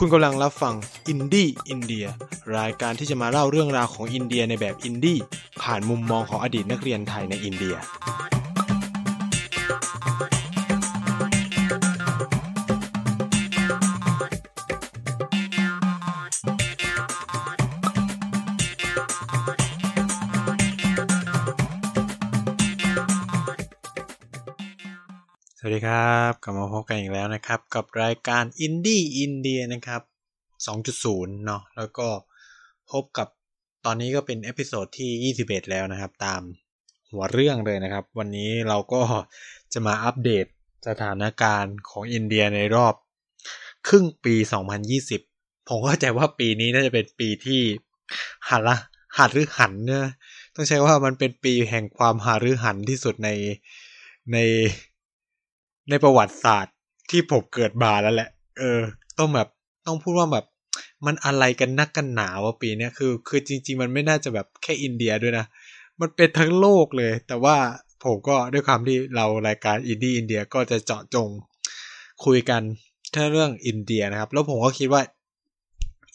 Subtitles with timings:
[0.00, 0.74] คุณกำลังรับฟัง
[1.08, 2.06] อินดี้อินเดีย
[2.58, 5.18] รายการที่จะมาเล่าเรื่องราวของอินเดียในแบบอินดี้
[5.62, 7.74] ผ่านมุมมองของอดีตนักเรียนไทยในอินเดีย
[25.76, 30.02] ดีครับกลับมาพบกันอีกแล้วนะครับ กับรายการอินดี้อินเดียนะครับ
[30.72, 32.08] 2.0 เนาะแล้วก็
[32.90, 33.28] พบกับ
[33.84, 36.42] ตอนนี้ก็เป็น episode ที่ 21 แล้วนะครับ ตาม
[37.10, 39.02] หัวเรื่องเลยนะครับ วันนี้เราก็
[39.72, 40.46] จะมาอัปเดต
[40.88, 42.94] สถานการณ์ของอินเดียในรอบ
[43.88, 44.34] ครึ่งปี
[45.02, 47.60] 2020 ผมเข้าใจว่าปีนี้น่าจะเป็นปีที่
[48.48, 48.76] หันละ
[49.18, 50.06] หัดหฤหรรษ์เนี่ย
[50.54, 53.30] ต้องใช้ว่ามันเป็นปีแห่งความหฤหรรษ์ที่สุดใน
[54.34, 54.38] ใน
[55.88, 56.74] ในประวัติศาสตร์
[57.10, 58.80] ที่ผมเกิดมาแล้วแหละ เออ
[59.18, 59.48] ต้องแบบ
[59.86, 60.46] ต้องพูดว่าแบบ
[61.06, 65.46] มันอะไรกันนักกันหนาวะปีเนี้ยคือ คือจริง ๆ มันไม่น่าจะแบบแค่อินเดียด้วยนะ
[66.00, 67.56] มันเป็นทั้งโลกเลย แต่ว่า
[68.04, 71.28] ผมก็ด้วยความที่เรารายการอินดี้อินเดียก็จะเจาะจง
[72.24, 72.62] คุยกัน
[73.12, 75.02] แค่เรื่องอินเดียนะครับ แล้วผมก็คิดว่า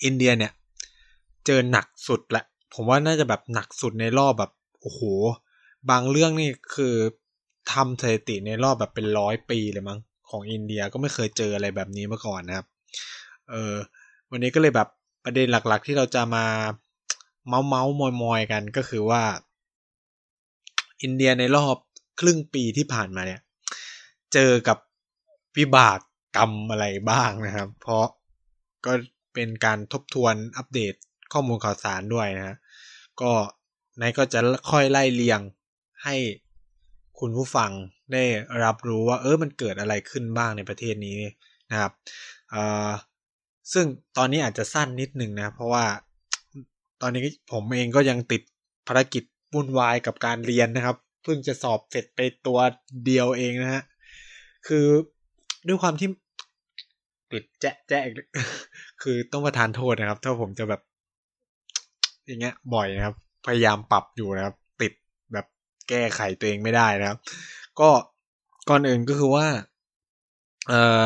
[0.06, 0.52] อินเดียเนี่ย
[1.46, 5.02] เจอหนักสุดแหละ ผมว่าน่าจะแบบหนักสุดในรอบแบบโอ้โห
[5.90, 6.96] บางเรื่องนี่คือ
[7.72, 12.68] ทำสถิติในรอบแบบเป็นร้อยปีเลยมั้งของอินเดียก็ไม่เคยเจออะไรแบบนี้มาก่อนนะครับ
[13.50, 13.74] เออ
[14.30, 14.88] วันนี้ก็เลยแบบ
[15.24, 16.46] ประเด็นหลักๆ ที่เราจะมา
[17.48, 19.24] เมาส์เมาส์มอยมอยกันก็คือว่า
[21.02, 21.76] อินเดียในรอบ
[22.20, 23.42] ครึ่งปีที่ผ่านมาเนี่ย
[24.34, 24.78] เจอกับ
[25.58, 26.00] วิบาก
[26.38, 28.06] กรรมอะไรบ้างนะครับ เพราะ
[28.86, 28.94] ก็
[29.34, 30.94] เป็นการทบทวนอัปเดต
[31.34, 32.58] ข้อมูลข่าวสารด้วยนะฮะ
[33.22, 33.32] ก็
[34.02, 34.40] นายก็จะ
[34.72, 35.40] ค่อยไล่เรียง
[36.04, 36.16] ให้
[37.22, 37.72] คุณผู้ฟัง
[38.14, 38.24] ได้
[38.64, 41.20] รับรู้ว่าเออมันเกิดอะไรขึ้นบ้างในประเทศนี้
[41.72, 41.92] นะครับ
[43.74, 43.86] ซึ่ง
[44.18, 45.86] ตอนนี้อาจจะสั้นนิดนึงนะ เพราะว่า
[47.02, 48.42] ตอนนี้ผมเองก็ยังติด
[48.88, 49.24] ภารกิจ
[49.54, 52.60] วุ่นวายกับการเรียนนะครับ เพิ่งจะสอบเสร็จไปตัว
[53.06, 53.84] เดียวเองนะฮะ
[54.68, 54.86] คือ
[55.68, 56.10] ด้วยความที่
[57.32, 58.04] ติดแจ๊ะแจ๊ะ
[59.02, 60.82] คือต้องประทานโทษนะครับ ถ้าผมจะแบบ
[62.28, 64.56] อย่างเงี้ยบ่อยนะครับ พยายามปรับอยู่นะครับ
[65.90, 67.20] แก้ไขตัวเองไม่ได้นะครับ
[67.80, 67.90] ก็
[68.70, 69.48] ก่อนอื่นก็คือว่า
[70.68, 71.06] เอ่อ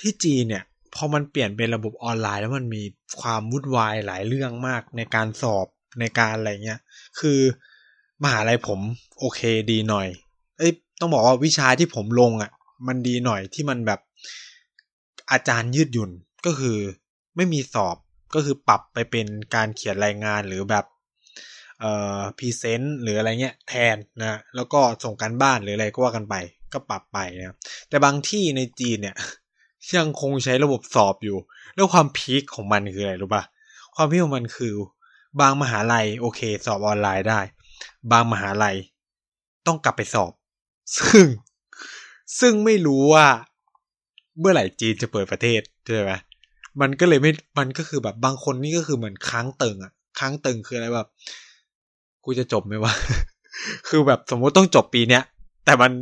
[0.00, 2.82] ที่จีนเนี่ยพอมันเปลี่ยนเป็นระบบออนไลน์แล้วมันมี
[3.20, 5.66] ความวุ่นวายหลายเรื่องมากในการสอบ
[6.00, 6.80] ในการอะไรเงี้ย
[7.20, 7.38] คือ
[8.22, 8.80] มหาลัยผม
[9.18, 9.40] โอเค
[9.70, 10.08] ดีหน่อย
[10.58, 12.50] เอ้ยต้องบอกว่าวิชาที่ผมลงอะ่ะ
[12.86, 14.00] มันดีหน่อยที่มันแบบ
[15.30, 16.10] อาจารย์ยืดหยุ่น
[16.46, 16.78] ก็คือ
[17.36, 17.96] ไม่มีสอบ
[18.34, 20.84] ก็คือปรับไปเป็นการเขียนรายงานหรือแบบ
[21.80, 26.34] เอ่อ present หรืออะไรเงี้ยแทนนะแล้วก็ส่งการบ้านหรืออะไรก็ว่ากันไป
[26.72, 27.56] ก็ปรับไปนะ
[27.88, 29.16] แต่บางที่ในจีนเนี่ย
[29.96, 31.38] ยังคงใช้ระบบสอบอยู่
[31.74, 33.42] แล้วความ peak ของมันคืออะไรรู้ปะ
[33.96, 34.74] ความ peak ของมันคือ
[35.40, 37.40] บางมหาลัยโอเค สอบออนไลน์ได้
[38.12, 38.76] บางมหาลัย
[39.66, 40.32] ต้องกลับไปสอบ
[40.98, 41.26] ซึ่ง
[42.40, 43.26] ซึ่งไม่รู้ว่า
[44.38, 46.12] เมื่อไหร่จีนจะเปิดประเทศใช่ไหม
[46.80, 51.08] มันก็เลยไม่มันก็คือแบบบางคนนี่ก็คือเหมือนค้างเติงอะค้างเติงคืออะไรแบบ
[52.24, 52.92] กูจะจบไหมวะ
[53.88, 55.22] คือแบบสมมติต้องจบปีเนี้ย
[55.64, 55.92] แต่มัน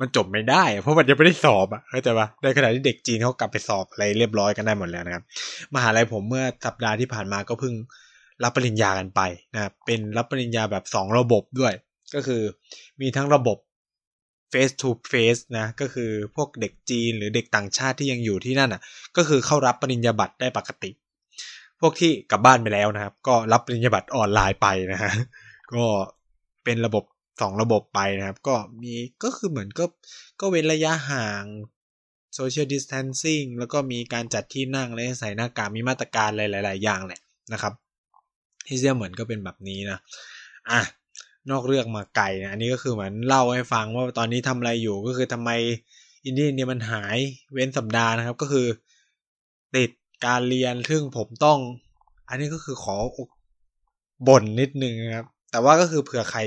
[0.00, 5.24] มันจบไม่ได้ เพราะมันยังไม่ได้สอบอะเข้าใจปะในขณะที่เด็กจีนเขากลับไปสอบอะไรเรียบร้อยกันได้หมดแล้วนะครับ
[5.74, 7.74] มหาลัยผมเมื่อสัปดาห์ที่ผ่านมาก็เพิ่ง
[8.44, 9.20] รับปริญญากันไป
[9.54, 11.72] นะครับ เป็นรับปริญญาแบบสองระบบด้วย
[12.14, 12.42] ก็คือ
[13.00, 13.58] มีทั้งระบบ
[14.52, 18.80] face to face นะก็คือพวกเด็กจีนหรือเด็กต่างชาติที่ยังอยู่ที่นั่นอะ
[19.16, 20.90] ก็คือเข้ารับปริญญาบัตรได้ปกติ
[21.86, 25.12] วกที่กลับบ้านไปแล้วนะครับ ก็รับปริญญาบัตรออนไลน์ไปนะฮะ
[25.74, 25.84] ก็
[26.64, 27.04] เป็นระบบ
[27.40, 29.84] สองระบบไปนะครับ ก็มีก็คือเหมือนก็
[30.40, 31.44] ก็เว้นระยะห่าง
[32.38, 37.20] social distancing แล้วก็มีการจัดที่นั่งและใส่หน้ากากมีมาตรการหลาย ๆ อย่างแหละ
[37.52, 37.72] นะครับ
[38.66, 39.98] ที่เซียเหมือนก็เป็นแบบนี้นะ
[40.70, 40.80] อะ
[41.50, 45.50] นอกเรื่องมาไกลนะอันนี้ก็คือเหมือนเล่าให้ฟังว่าตอนนี้ทำอะไรอยู่ก็คือทำไม
[46.24, 47.18] อินเดียเนี่ยมันหาย
[47.52, 48.66] เว้นสัปดาห์นะครับ ก็คือ
[49.76, 49.90] ติด
[50.26, 51.58] การเรียนซึ่งผมต้อง
[52.34, 52.96] อันนี้ก็คือขอ
[54.28, 56.40] บ่นนิดนึงนะครับ แต่ว่าก็คือเผื่อใคร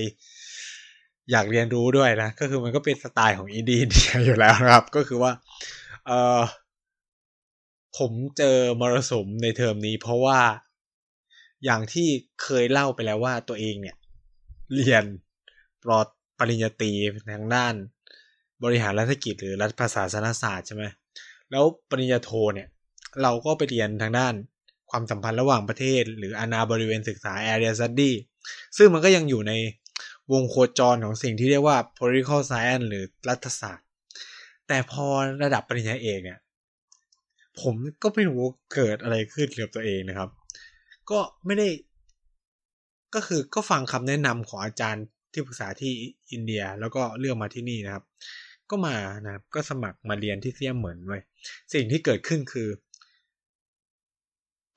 [1.31, 3.79] อยากเรียนรู้ด้วยนะ ก็คือมันก็เป็นสไตล์ของอินดีย
[4.25, 5.31] อยู่แล้วนะครับ ก็คือว่า
[6.05, 6.41] เออ
[7.97, 10.39] ผมเจอมรสุมในเทอมนี้ เพราะว่า
[11.65, 12.07] อย่างที่
[12.43, 13.95] เคยเล่าไปแล้วว่าตัวเองเนี่ย
[14.75, 15.03] เรียน
[15.83, 15.91] ปร
[16.39, 16.91] ปริญญาตรี
[17.33, 17.73] ทางด้าน
[18.63, 20.83] บริหารรัฐกิจหรือรัฐภาษาศาสนศาสตร์ใช่ไหม
[21.51, 22.67] แล้วปริญญาโทเนี่ย
[23.21, 24.33] เราก็ไปเรียนทางด้าน
[24.91, 28.11] ความสัมพันธ์ระหว่างประเทศ หรืออาณาบริเวณศึกษา area study
[28.77, 29.53] ซึ่งมันก็ยังอยู่ใน
[30.33, 33.87] วงโคจรของสิ่งที่เรียกว่า political science หรือรัฐศาสตร์
[34.67, 35.05] แต่พอ
[35.43, 36.39] ระดับปริญญาเอกเนี่ย
[37.61, 38.43] ผมก็ไม่รู้
[38.73, 40.29] เกิดอะไรขึ้นกับตัวเองนะครับ
[41.09, 41.67] ก็ไม่ได้
[43.15, 45.91] ก็คือก็ฟังคำแนะนำของอาจารย์ที่ปรึกษาที่
[46.31, 48.03] อินเดียแล้วก็เลือกมาที่นี่นะครับ
[48.69, 51.19] ก็มานะครับก็สมัครมาเรียนที่เซียมเหมือนไว้
[51.73, 52.67] สิ่งที่เกิดขึ้นคือ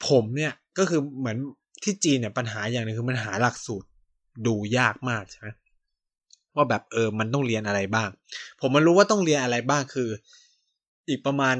[0.08, 1.38] ผมเนี่ยก็คือเหมือน
[1.82, 3.88] ที่จีนเนี่ยปัญหาอย่างนึงคือมันหาหลักสูตร
[4.46, 5.48] ดูยากมากใช่ไหม
[6.54, 8.08] ว่าแบบเออมันต้องเรียนอะไรบ้าง
[8.60, 10.08] ผมมันรู้ว่าต้องเรียนอะไรบ้างคือ
[11.08, 11.56] อีกประมาณ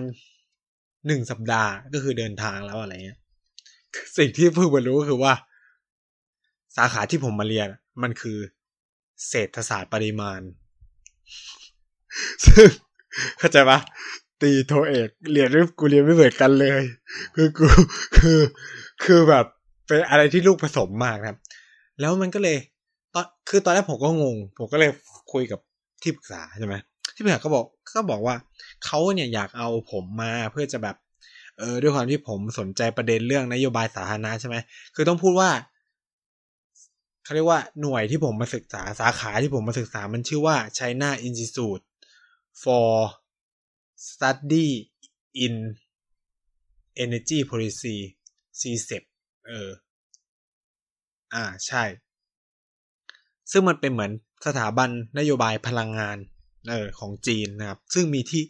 [1.07, 3.19] หนึ่งสัปดาห์ก็คือเดินทางแล้วอะไรเงี้ย
[4.17, 5.33] สิ่งที่เพิ่งมารู้ก็คือว่า
[6.77, 7.69] สาขาที่ผมมาเรียน
[8.03, 8.39] มันคือ
[9.29, 10.41] เศรษฐศาสตร์ปริมาณ
[12.45, 12.69] ซึ่ง
[13.39, 13.79] เข้าใจปะ
[14.43, 16.81] ตีโทเอกเรียนรื่กูเรียนไม่เหมือนกันเลย
[17.37, 17.67] คือกู
[18.17, 18.41] คือ
[19.05, 19.47] คือแบบ
[19.87, 21.37] เป็นอะไรที่ลูกผสมมากครับ
[22.01, 22.57] แล้วมันก็เลย
[23.15, 24.91] ตอนคือตอนแรกผมก็งง ผมก็เลย
[25.33, 25.61] คุยกับ
[26.03, 26.75] ที่ปรึกษาใช่ไหม
[27.15, 27.65] ที่ปรึกษาก็บอก
[27.95, 28.35] ก็บอกว่า
[28.85, 30.97] เขาเนี่ยอยากเอาผมมาเพื่อจะแบบ
[31.59, 34.57] เออด้วยความที่ผมสนใจประเด็นเรื่องนโยบายสาธารณะใช่ไหม
[34.95, 35.51] คือต้องพูดว่า
[37.25, 41.83] เขาเรียกว่าหน่วยที่ผมมาศึกษาสาขาที่ผมมาศึกษามันชื่อว่า China Institute
[42.63, 42.89] for
[44.09, 44.69] Study
[45.45, 45.55] in
[47.05, 47.97] Energy Policy
[48.59, 49.03] CSEP
[49.47, 49.71] เออ
[51.35, 51.85] อ่า ใช่
[53.51, 54.13] ซึ่งมันเป็นเหมือน
[54.47, 56.17] สถาบันนโยบายพลังงาน
[56.71, 58.43] เออ ของจีนนะครับ ซึ่งมีที่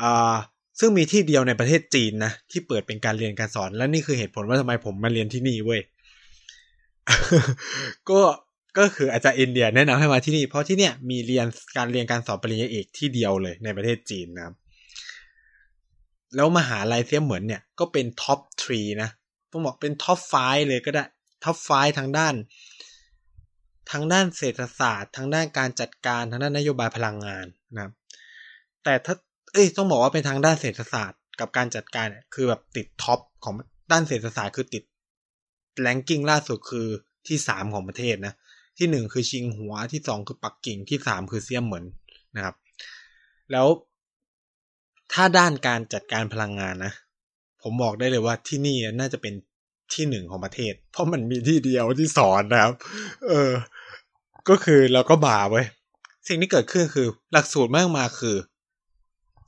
[0.00, 0.34] อ่า
[0.78, 5.80] ซึ่งมีที่เดียวในประเทศจีนนะ ที่เปิดเป็นการเรียนการสอน และนี่คือเหตุผลว่าทำไมผมมาเรียนที่นี่เว้ย
[8.10, 8.20] ก็
[8.78, 11.46] ก็คืออาจารย์อินเดียแนะนำให้มาที่นี่ เพราะที่เนี่ยมีเรียน
[11.76, 14.54] การเรียนการสอนปริญญาเอกที่เดียวเลยในประเทศจีนนะครับ
[16.36, 19.10] แล้วมหาลัยเซี่ยเหมินเนี่ยก็เป็น top three นะ
[19.50, 20.34] ต้องบอกเป็น top five
[20.68, 21.04] เลยก็ได้
[21.44, 22.34] top five ทางด้าน
[23.90, 27.92] ทางด้านเศรษฐศาสตร์ ทางด้านการจัดการทางด้านนโยบายพลังงานนะครับ
[28.84, 29.14] แต่ถ้า
[29.52, 33.54] เอ้ยต้องบอกว่าเป็นทางด้านเศรษฐศาสตร์กับการจัดการเนี่ยคือแบบติด top ของ
[33.92, 34.82] ด้านเศรษฐศาสตร์คือติด
[35.80, 36.86] แรงกิ้งล่าสุดคือ
[37.28, 38.34] ที่สามของประเทศนะ
[38.78, 41.84] ที่หนึ่งคือชิงหัวที่สองคือปักกิ่งที่สามคือเซียมเหมือน
[42.36, 42.56] นะครับ
[43.52, 43.66] แล้ว
[45.12, 46.92] ถ้าด้านการจัดการพลังงานนะ
[47.62, 49.34] ผมบอกได้เลยว่าที่นี่น่าจะเป็น
[49.94, 52.72] ที่หนึ่งของประเทศ เพราะมันมีที่เดียวที่สอนนะครับ
[53.28, 53.52] เออ
[54.48, 55.62] ก็คือเราก็บาไว้
[56.28, 58.36] สิ่งที่เกิดขึ้นคือ หลักสูตรมากมาคือ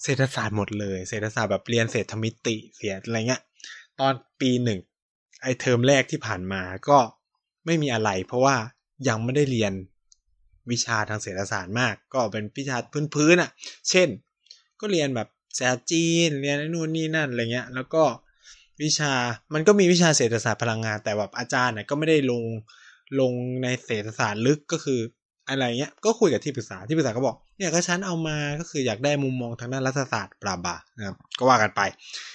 [0.02, 3.42] เศรษฐศาสตร์หมดเลย เศรษฐศาสตร์แบบเรียนเศรษฐมิติเสียอะไรเงี้ย
[4.00, 4.78] ตอนปีหนึ่ง
[5.42, 6.98] ไอเทอมแรกที่ผ่านมาก็
[7.66, 8.56] ไม่มีอะไร เพราะว่า
[9.08, 9.72] ยังไม่ได้เรียน
[10.70, 12.76] วิชาทางเศรษฐศาสตร์มาก ก็เป็นวิชา
[13.14, 13.50] พื้นๆอะ
[13.90, 14.08] เช่น
[14.80, 18.02] ก็เรียนแบบ ภาษาจีนเรียนนู่นนี่นั่นอะไรเงี้ย แล้วก็
[18.82, 19.12] วิชา
[19.54, 22.42] มันก็มีวิชาเศรษฐศาสตร์พลังงาน แต่แบบอาจารย์เนี่ยก็ไม่ได้ลง
[23.20, 23.32] ลง
[23.62, 25.00] ในเศรษฐศาสตร์ลึกก็คือ
[25.48, 31.80] อะไรเงี้ย ก็คุยกับที่ปรึกษาที่ปรึกษาก็บอกเนี่ยก็ฉันเอามาก็คืออยากได้มุมมองทางด้านรัฐศาสตร์ปลาบานะครับก็ว่ากันไป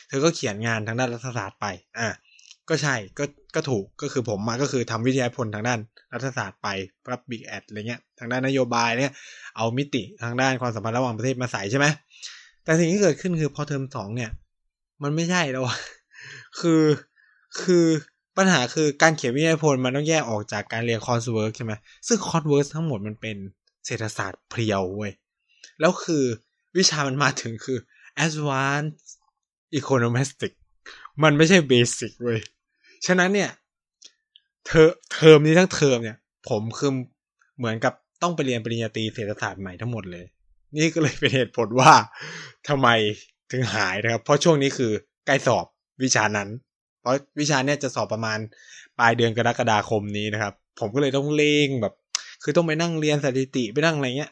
[0.07, 1.65] เธอก็เขียนงานทางด้านรัฐศาสตร์ไป
[1.99, 2.07] อ่า
[2.69, 3.23] ก็ใช่ก็
[3.55, 5.79] ก็ถูกก็คือผมมาก็คือทำวิทยาพลทางด้าน
[6.13, 6.67] รัฐศาสตร์ไป
[7.11, 9.11] รับบิ๊กแอดอะไรเงี้ยทางด้านนโยบายเนี่ย
[9.57, 11.87] เอามิติทางด้านความสัมพันธ์ระหว่างประเทศมาใส่ใช่ไหม
[12.67, 14.31] แต่สิ่งที่เกิดขึ้นคือพอเทอมสองเนี่ย
[15.03, 15.63] มันไม่ใช่แล้ว
[16.59, 16.83] คือ
[17.61, 17.85] คือ
[18.37, 21.73] ปัญหาคือการเขียนวิทยานิพนธ์มันต้องแยกออกจากการเรียน coursework ใช่ไหม
[22.07, 23.37] ซึ่ง coursework ทั้งหมดมันเป็น
[23.85, 25.11] เศรษฐศาสตร์ pure เว้ย
[25.79, 26.23] แล้วคือ
[26.77, 27.77] วิชามันมาถึงคือ
[28.25, 28.95] advanced
[29.77, 30.53] econometric
[31.23, 32.39] มันไม่ใช่ basic เว้ย
[33.05, 33.49] ฉะนั้นเนี่ย
[34.65, 36.17] เทอเทอมนี้ทั้งเทอมเนี่ย
[36.49, 36.91] ผมคือ
[37.57, 40.25] เหมือนกับต้องไปเรียนปริญญาตรีเศรษฐศาสตร์ใหม่ทั้งหมดเลย
[40.77, 41.93] นี่ก็เลยเป็นเหตุผลว่า
[42.69, 42.87] ทำไม
[43.51, 44.91] ถึงหายนะครับ เพราะช่วงนี้คือ
[45.27, 45.65] ใกล้สอบ
[46.03, 46.49] วิชานั้น
[47.01, 48.39] เพราะวิชาเนี่ยจะสอบประมาณ
[48.99, 51.93] ปลายเดือนกรกฎาคมนี้นะครับ ผมก็เลยต้องเร่งแบบ
[52.43, 54.31] คือต้องไปนั่งเรียนสถิติไปนั่งอะไรเงี้ย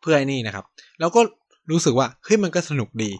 [0.00, 0.64] เพื่อไอ้นี่นะครับ
[1.00, 1.20] แล้วก็
[1.70, 3.10] รู้สึกว่าเฮ้ยมันก็สนุกดี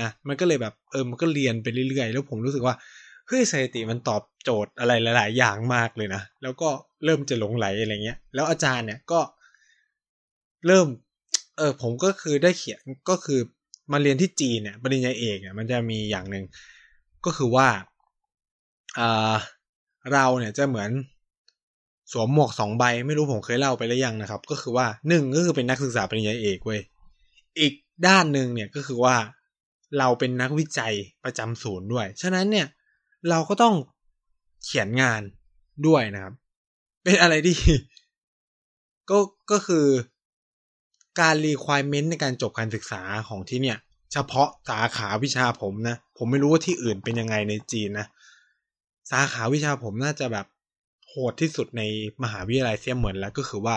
[0.00, 2.74] นะมันก็เลยแบบเออมันก็เรียนไปเรื่อยๆ แล้วผมรู้สึกว่า
[3.28, 6.68] เฮ้ยสถิติมันตอบโจทย์อะไรหลาย ๆ อย่างมากเลยนะแล้วก็
[7.04, 9.20] เริ่มจะหลงไหลอะไรเงี้ย แล้วอาจารย์เนี่ยก็
[10.66, 10.86] เริ่ม
[11.56, 13.40] เออผมก็คือได้เขียนก็คือ
[13.92, 16.44] มาเรียนที่จีนเนี่ยปริญญาเอกเนี่ยมันจะมีอย่างหนึ่ง
[17.24, 17.68] ก็คือว่า
[18.98, 19.34] อ่า
[20.12, 20.90] เราเนี่ยจะเหมือน
[22.12, 26.80] สวมหมวกสองใบไม่รู้ผมเคยเล่าไปหรือยังนะครับ ก็คือว่าหนึ่งก็คือเป็นนักศึกษาปริญญาเอกเว้ย
[27.60, 27.72] อีก
[28.06, 29.16] ด้านหนึ่งเนี่ยก็คือว่า
[29.98, 30.94] เราเป็นนักวิจัย
[31.24, 32.66] ประจำศูนย์ด้วย ฉะนั้นเนี่ย
[33.30, 33.74] เราก็ต้อง
[34.64, 35.22] เขียนงาน
[35.86, 36.34] ด้วยนะครับ
[37.04, 37.56] เป็นอะไรที่
[39.10, 39.18] ก็
[39.50, 39.86] ก็คือ
[41.20, 43.78] การ requirement ในการจบการศึกษาของที่เนี่ย
[44.12, 48.06] เฉพาะสาขาวิชาผมนะ ผมไม่รู้ว่าที่อื่นเป็นยังไงในจีนนะ
[49.10, 50.46] สาขาวิชาผมน่าจะแบบ
[51.08, 51.82] โหดที่สุดใน
[52.22, 53.76] มหาวิทยาลัยเสียเหมือนแล้วก็คือว่า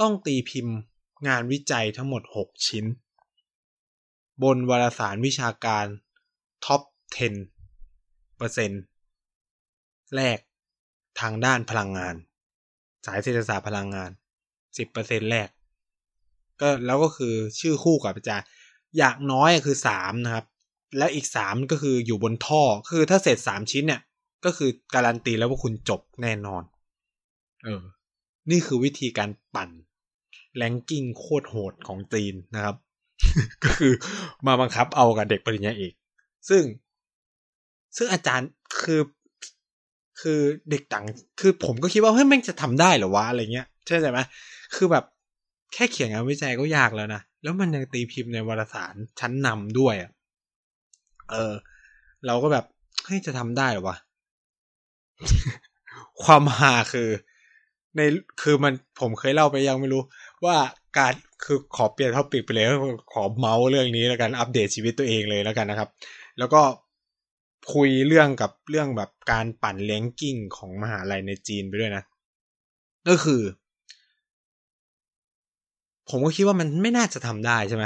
[0.00, 0.76] ต้องตีพิมพ์
[1.28, 2.84] งานวิจัยทั้งหมด 6 ชิ้น
[4.42, 5.86] บนวารสารวิชาการ
[6.64, 6.82] top
[7.60, 8.82] 10เปอร์เซ็นต์
[10.16, 10.38] แรก
[11.20, 12.14] ทางด้านพลังงาน
[13.06, 14.10] สายเศรษฐศาสตร์พลังงาน
[14.52, 15.48] 10เปอร์เซ็นต์แรก
[16.60, 18.46] ก็แล้วก็คือชื่อคู่กับอาจารย์
[18.98, 20.44] อย่างน้อยคือสามนะครับ
[20.98, 24.00] แล้วอีกสามก็คืออยู่บนท่อ คือถ้าเสร็จสามชิ้นเนี่ย
[24.44, 26.62] ก็คือการันตีแล้วว่าคุณจบแน่นอน
[27.64, 27.82] เออ
[28.50, 29.70] นี่คือวิธีการปั่น
[30.56, 32.76] ranking โคตรโหดของจีนนะครับ
[33.64, 33.92] ก็คือ
[34.46, 35.92] มาบังคับเอากับเด็กปริญญาเอก
[36.48, 36.62] ซึ่ง
[37.96, 38.48] ซึ่งอาจารย์
[38.82, 39.00] คือ
[40.20, 41.04] คือเด็กต่าง
[41.40, 44.20] คือผมก็คิดว่าเฮ้ยแม่งจะทำได้เหรอวะอะไรเงี้ยใช่ไหม
[44.76, 45.04] คือแบบ
[45.72, 50.10] แค่เขียนงานวิจัยก็ยากแล้วนะ แล้วมันยังตีพิมพ์ในวารสารชั้นนำด้วยอะ
[51.30, 51.52] เออ
[52.26, 52.64] เราก็แบบ
[53.04, 53.96] เฮ้จะทำได้หรอวะ
[56.22, 57.08] ความฮาคือ
[57.96, 58.00] ใน
[58.42, 60.02] คือมันผมเคยเล่าไปยังไม่รู้
[60.44, 60.56] ว่า
[60.98, 61.12] การ
[61.44, 62.66] คือขอเปลี่ยนท็อปิกไปเลย
[63.12, 65.88] ขอเมาส์เรื่องนี้แล้วกันอัปเดตชีวิตตัวเองเลยแล้วกันนะครับ
[66.38, 66.62] แล้วก็
[67.74, 72.04] คุยเรื่องกับเรื่องแบบการปั่นเลงกิ้งของมหาลัยในจีนไปด้วยนะ
[73.08, 73.42] ก็คือ
[76.10, 77.84] ผมก็คิดว่ามันไม่น่าจะทำได้ใช่ไหม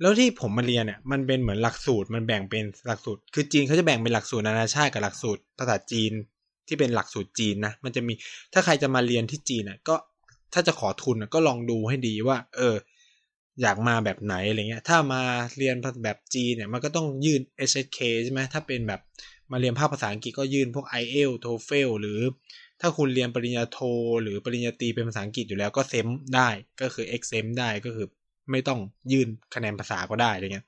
[0.00, 6.12] แล้วที่ผมมาเรียนเนี่ยมันเป็นเหมือนหลักสูตรมันแบ่งเป็นหลักสูตร คือจีนเขาจะแบ่งเป็นหลักสูตรนานาชาติกับหลักสูตรภาษาจีน
[6.68, 8.12] ที่เป็นหลักสูตรจีนนะมันจะมี
[8.52, 9.96] ถ้าใครจะมาเรียนที่จีนน่ะก็
[10.54, 12.74] ถ้าจะขอทุนก็ลองดูให้ดีว่า เออ
[13.62, 15.22] อยากมาแบบไหนอะไรเงี้ย ถ้ามา
[15.56, 15.74] เรียน
[16.04, 19.00] แบบจีนเนี่ยมันก็ต้องยื่น HSK ใช่ไหมถ้าเป็นแบบ
[19.52, 22.20] มาเรียนภาคภาษาอังกฤษก็ยื่นพวก IELTS TOEFL หรือ
[22.80, 23.78] ถ้าคุณเรียนปริญญาโท
[24.22, 26.48] หรือปริญญาตรีเป็นภาษาอังกฤษอยู่แล้วก็เซมได้
[26.80, 28.06] ก็คือ exempt ได้ก็คือ
[28.50, 28.80] ไม่ต้อง
[29.12, 30.66] ยื่นคะแนนภาษาก็ได้อะไรเงี้ย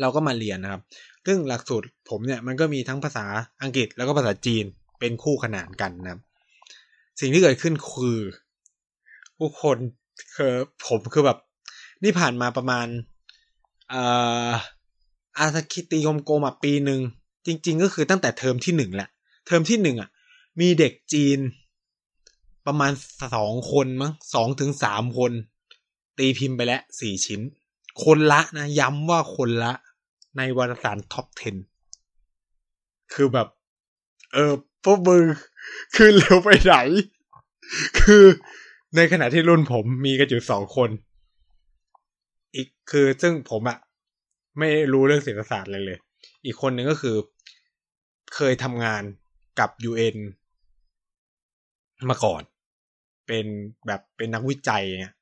[0.00, 0.82] เราก็มาเรียนนะครับ
[1.26, 3.26] ซึ่งหลักสูตรผมเนี่ยมันก็มีทั้งภาษา
[3.62, 4.64] อังกฤษแล้วก็ภาษาจีน
[5.00, 6.20] เป็นคู่ขนานกันนะครับ
[7.20, 8.18] สิ่งที่เกิดขึ้นคือ
[9.38, 9.78] ผู้คน
[10.36, 10.54] คือ
[10.86, 11.38] ผมคือแบบ
[12.02, 12.86] นี่ผ่านมาประมาณ
[13.92, 14.02] อ่
[14.46, 14.50] อ
[15.38, 15.98] อาสคิตี
[16.28, 17.00] กลมๆอะปีหนึ่ง
[17.46, 19.08] จริง ๆ ก็คือตั้งแต่เทอมที่หนึ่งแหละ
[19.46, 20.08] เทอมที่หนึ่งอะ
[20.60, 21.38] มีเด็กจีน
[22.66, 22.92] ประมาณ
[23.34, 25.32] สองคนมั้งสองถึงสามคน
[26.18, 27.40] ตีพิมพ์ไปแล้วสี่ชิ้น
[28.04, 29.72] คนละนะย้ำว่าคนละ
[30.36, 31.26] ในวารสารท็อป
[32.20, 33.48] 10 คือแบบ
[34.32, 34.52] เออ
[34.84, 35.24] พวกมึง
[35.94, 36.74] คือเร็วไปไหน
[37.98, 38.24] คือ
[38.96, 40.90] ในขณะที่รุ่นผมมีกันอยู่สองคน
[42.54, 43.78] อีกคือซึ่งผมอะ
[44.58, 45.98] ไม่รู้เรื่องเศรษฐศาสตร์เลยเลย
[46.44, 47.16] อีกคนหนึ่งก็คือ
[48.34, 49.02] เคยทำงาน
[49.60, 50.18] กับ UN
[52.10, 52.42] มาก่อน
[53.26, 53.46] เป็น
[53.86, 55.14] แบบเป็นนักวิจัยเนี่ย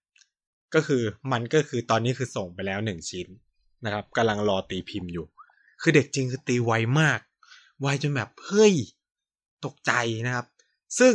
[0.75, 3.27] ก็คือมันก็คือตอนนี้คือส่งไปแล้วหนึ่งชิ้น
[3.85, 5.27] นะครับกำลังรอตีพิมพ์อยู่
[5.83, 7.21] คือเด็กจริงคือตีไวมาก
[7.81, 8.75] ไวจนแบบเฮ้ย
[9.65, 9.93] ตกใจ
[10.27, 10.47] นะครับ
[10.99, 11.15] ซึ่ง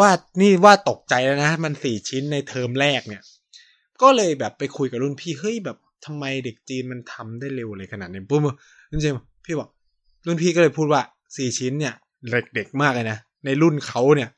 [0.00, 3.22] ว่านี่ว่าตกใจแล้วนะ มันสี่ชิ้นในเทอมแรกเนี่ย
[4.02, 8.40] ก็เลยแบบไปคุยกับรุ่นพี่เฮ้ยแบบทำไมเด็กจีนมันทำได้เร็วเลยขนาดนี้ปุ๊บ
[8.90, 9.68] จริงๆพี่บอก
[10.26, 11.02] รุ่นพี่ก็เลยพูดว่า
[11.36, 11.94] สี่ชิ้นเนี่ย
[12.54, 14.28] เด็กๆมากเลยนะในรุ่นเขาเนี่ย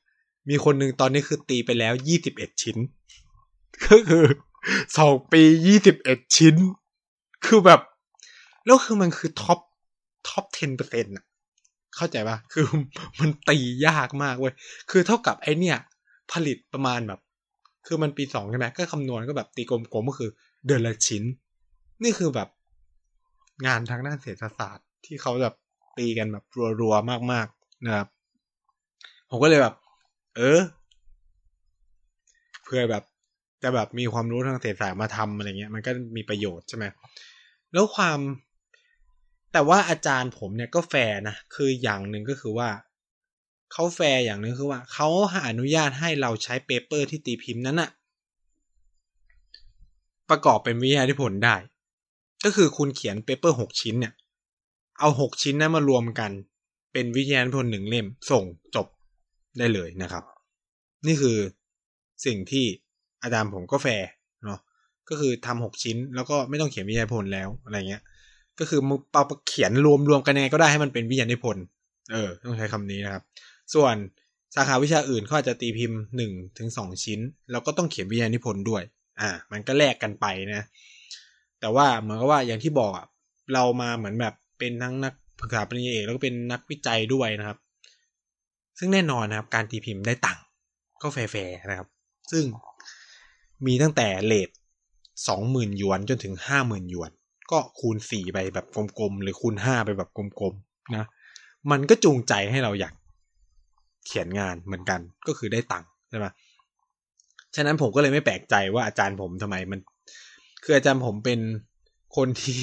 [0.49, 2.77] มีคนหนึ่งตอนนี้คือตีไปแล้วยี่สิบเอ็ดชิ้น
[3.87, 4.25] ก็คือ
[4.99, 6.55] สองปียี่สิบเอ็ดชิ้น
[7.47, 7.81] คือแบบ
[8.65, 9.59] แล้วคือมันคือ top
[10.29, 11.25] top ten percent อะ
[11.97, 12.65] เข้าใจปะคือ
[13.21, 14.55] มันตียากมากเว้ย
[14.91, 15.79] คือเท่ากับไอเนี่ย
[16.33, 17.21] ผลิตประมาณแบบ
[17.87, 20.31] คือมันปีสองใช่ไหมก็คำนวณก็แบบตีกลมๆก็คือ
[20.67, 21.23] เดือนละชิ้น
[22.03, 22.49] นี่คือแบบ
[23.67, 25.55] งานทางด้านเศรษฐศาสตร์ที่เขาแบบ
[25.99, 26.45] ตีกันแบบ
[26.81, 28.09] รัวๆมากๆนะครับ
[29.31, 29.75] ผมก็เลยแบบ
[30.37, 30.61] เออ
[32.65, 33.05] เพื่อแบบ
[33.63, 36.85] จะแบบมีความรู้ทางเศรษฐศาสตร์มาทำอะไรเงี้ย มันก็มีประโยชน์ใช่ไหม
[37.73, 38.19] แล้วความ
[39.53, 42.69] แต่ว่าอาจารย์ผมเนี่ยก็แฟร์นะ คืออย่างหนึ่งก็คือว่า
[43.73, 45.09] เขาแฟร์อย่างหนึ่งคือว่าเขา
[45.49, 47.91] อนุญาตให้เราใช้ paper ที่ตีพิมพ์นั้นอะ
[50.31, 51.57] ประกอบเป็นวิทยานิพนธ์ได้
[52.45, 54.13] ก็คือคุณเขียน paper หกชิ้นเนี่ย
[55.01, 56.31] เอาหกชิ้นนั้นมารวมกัน
[56.93, 58.87] เป็นวิทยานิพนธ์หนึ่งเล่ม ส่งจบ
[59.59, 60.25] ได้เลยนะครับ
[61.07, 61.37] นี่คือ
[62.27, 62.65] สิ่งที่
[63.23, 64.09] อาจารย์ผมก็แฟร์
[64.45, 64.61] เนาะ
[65.09, 68.03] ก็คือทำหกชิ้นแล้วก็ไม่ต้องเขียนวิทยานิพนธ์แล้วอะไรเงี้ย
[68.59, 71.65] ก็คือมึงเอาเขียนรวมรวมกันยังไงก็ได้ให้มันเป็นวิทยานิพนธ์
[72.13, 73.23] เออ ต้องใช้คำนี้นะครับ
[73.75, 73.95] ส่วน
[74.55, 77.21] สาขาวิชาอื่นเขาอาจจะตีพิมพ์หนึ่งถึงสองชิ้น
[77.51, 78.83] แล้วก็ต้องเขียนวิทยานิพนธ์ด้วย
[79.21, 80.63] อ่า มันก็แลกกันไปนะ
[81.61, 83.07] แต่ว่าเหมือนกับว่าอย่างที่บอกอะ
[83.55, 87.59] เรามาเหมือนแบบเป็นทั้งนักศึกษาปริญญาเอกแล้วก็เป็นนักวิจัยด้วยนะครับ
[88.79, 90.43] ซึ่งแน่นอนนะครับ การตีพิมพ์ได้ตังค์
[91.03, 91.19] ก็แฟ
[91.49, 91.89] ร์นะครับ
[92.31, 92.45] ซึ่ง
[93.67, 94.49] มีตั้งแต่เลท
[95.29, 97.11] สองหมื่นหยวนจนถึงห้าหมื่นหยวน
[97.51, 98.67] ก็คูณสี่ไปแบบ
[98.99, 101.07] กลมๆ หรือคูณห้าไปแบบกลมๆนะ
[101.71, 102.95] มันก็จูงใจให้เราอยาก
[104.07, 106.27] เขียนงานเหมือนกันก็คือได้ตังค์ใช่ไหม
[107.57, 109.81] ฉะนั้นผมก็เลยไม่แปลกใจว่าอาจารย์ผมทำไมมัน
[110.65, 111.41] คืออาจารย์ผมเป็น
[112.17, 112.61] คนที่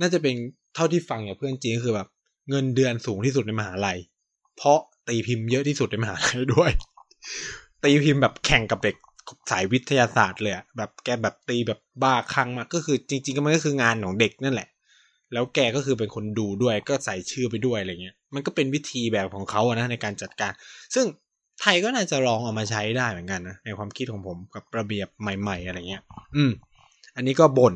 [0.00, 0.34] น่าจะเป็น
[0.74, 2.08] เท่าที่ฟังจากเพื่อนจีนก็คือแบบ
[2.50, 3.98] เงินเดือนสูงที่สุดในมหาลัย
[4.56, 6.70] เพราะ ตีพิมพ์เยอะที่สุดในมหาลัยด้วย
[7.84, 8.96] ตีพิมพ์แบบแข่งกับเด็ก
[9.50, 14.68] สายวิทยาศาสตร์เลยแบบแกแบบตีแบบบ้าคลั่งมากก็คือจริง ๆ ก็มันก็คืองานของเด็กนั่นแหละ
[15.32, 20.52] แล้วแกก็คือเป็นคนดูด้วยก็ใส่ชื่อไปด้วยอะไรเงี้ยมันก็เป็นวิธีแบบของเขาอะนะในการจัดการ
[20.94, 21.06] ซึ่ง
[21.60, 26.02] ไทยก็น่าจะลองเอามาใช้ได้เหมือนกันนะในความคิดของผมกับระเบียบใหม่ ๆ อะไรเงี้ย
[26.36, 26.52] อืม
[27.16, 27.74] อันนี้ก็บ่น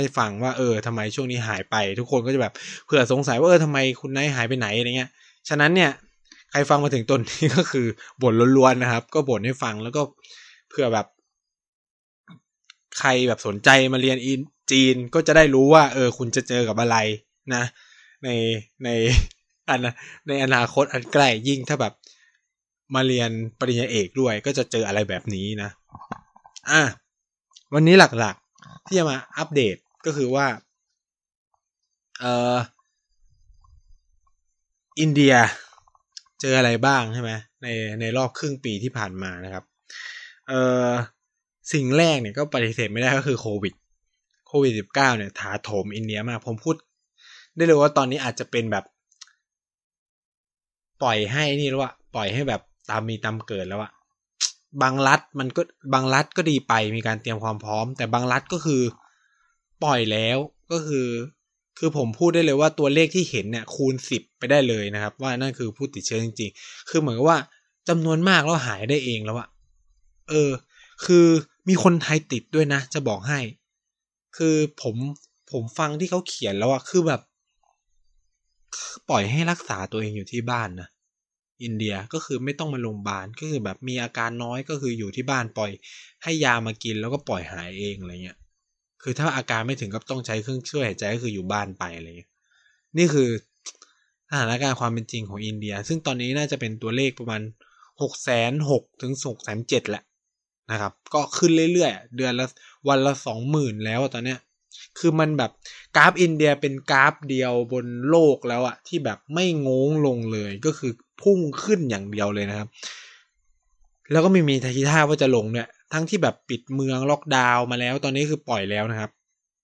[0.00, 2.52] ให้ฟังว่าเออทำไมช่วงนี้หายไป ทุกคนก็จะแบบ
[2.86, 5.10] เผื่อสงสัยว่าเออทำไมคุณนายหายไปไหนอะไรเงี้ย
[5.48, 5.90] ฉะนั้นเนี่ย
[6.54, 7.86] ครฟังมาถึงต้นนี้ก็คือ
[8.22, 10.02] บ่นล้วนๆนะครับ ก็บ่นให้ฟังแล้วก็
[10.68, 11.06] เผื่อแบบ
[12.98, 16.96] ใครแบบสนใจมาเรียนอินจีนก็จะได้รู้ว่า เออ คุณจะเจอกับอะไร
[17.54, 17.62] นะ
[18.24, 18.28] ใน
[18.84, 18.88] ใน
[19.68, 19.80] อัน
[20.28, 21.92] ในอนาคตอันใกล้ยิ่งถ้าแบบ
[22.94, 25.70] มาเรียนปริญญาเอกด้วย ก็จะเจออะไรแบบนี้นะ
[26.70, 26.82] อะ
[27.74, 30.46] วันนี้หลักๆ ที่จะมาอัปเดตก็คือว่า
[32.20, 32.56] เออ
[35.00, 35.34] อินเดีย
[36.46, 37.32] เจออะไรบ้างใช่ไหม
[37.62, 37.66] ใน
[38.00, 39.64] ในรอบครึ่งปีที่ผ่านมานะครับ
[40.48, 40.88] เอ่อ
[41.72, 43.74] สิ่งแรกเนี่ยก็ปฏิเสธไม่ได้ก็คือโควิด
[44.48, 46.76] โควิดสิบเก้าเนี่ยถาโถมอินเดียมาก ผมพูด
[47.56, 48.84] ได้เลยว่าตอนนี้อาจจะเป็นแบบ
[51.02, 52.60] ปล่อยให้นี่แล้วอะปล่อยให้แบบ
[52.90, 53.90] ตามมีตามเกิดแล้วอะ
[54.82, 55.62] บางรัฐมันก็
[55.94, 58.82] บางรัฐก็ดีไปมีการเตรียมความพร้อม แต่บางรัฐก็คือ
[59.84, 60.38] ปล่อยแล้ว
[60.72, 61.06] ก็คือ
[61.78, 67.38] คือผมพูดได้เลยว่าตัวเลขที่เห็นเนี่ยคูณสิบไปได้เลยนะครับ ว่านั่นคือผู้ติดเชื้อจริงๆ คือเหมือนกับว่า
[67.88, 69.48] จำนวนมากแล้วหายได้เองแล้วอะ
[70.30, 70.50] เออ
[71.04, 71.26] คือ
[71.68, 73.40] มีคนไทยติดด้วยนะ จะบอกให้
[74.36, 74.96] คือผม
[75.52, 77.20] ผมฟังที่เขาเขียนแล้วอะคือแบบ
[79.10, 80.88] ปล่อยให้รักษาตัวเองอยู่ที่บ้านนะ
[81.62, 85.70] อินเดียก็คือไม่ต้องมาโรงพยาบาลก็คือแบบมีอาการน้อยก็คืออยู่ที่บ้านปล่อย
[86.22, 88.38] ให้ยามากินแล้วก็ปล่อยหายเองอะไรเงี้ย
[89.06, 92.30] คือถ้าอาการไม่ถึงก็ต้องใช้เครื่องช่วยหายใจก็คืออยู่บ้านไปอะไรเงี้ย
[92.98, 93.30] นี่คือ
[94.30, 97.42] สถานการณ์ความเป็นจริงของอินเดีย ซึ่งตอนนี้น่าจะเป็นตัวเลขประมาณ
[98.02, 100.02] หกแสนหกถึงหกแสนเจ็ดแหละ
[100.70, 102.46] นะครับ ก็ขึ้นเรื่อยๆ เดือนละ
[102.88, 104.38] วันละสองหมื่นแล้วตอนเนี้ย
[104.98, 105.50] คือมันแบบ
[105.96, 112.68] กราฟอินเดียเป็นกราฟเดียวบนโลกแล้วอะที่แบบไม่งงลงเลยก็คือพุ่งขึ้นอย่างเดียวเลยนะครับ
[114.12, 119.10] แล้วก็ไม่มีทีท่าว่าจะลงเนี่ย ทั้งที่แบบปิดเมืองล็อกดาวน์มาแล้ว ตอนนี้คือปล่อยแล้วนะครับ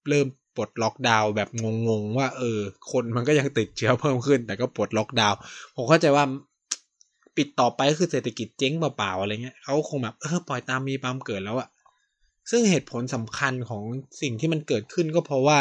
[0.08, 1.48] เริ่มปลดล็อกดาวน์แบบ
[1.88, 5.38] งงๆว่า เออ คนมันก็ยังติดเชื้อเพิ่มขึ้น แต่ก็ปลดล็อกดาวน์
[5.76, 6.24] ผมเข้าใจว่า
[7.36, 11.68] ปิดต่อไปก็คือเศรษฐกิจเจ๊งเปล่าๆอะไรเงี้ยเขาคงแบบเออปล่อยตามมีตามเกิดแล้วอะ
[12.50, 13.82] ซึ่งเหตุผลสำคัญของ
[14.22, 15.58] สิ่งที่มันเกิดขึ้นก็เพราะว่า